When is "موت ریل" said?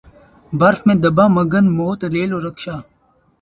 1.77-2.29